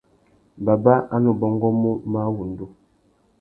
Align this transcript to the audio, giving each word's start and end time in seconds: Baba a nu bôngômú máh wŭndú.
Baba 0.65 0.95
a 1.13 1.15
nu 1.23 1.31
bôngômú 1.39 1.91
máh 2.11 2.29
wŭndú. 2.35 2.65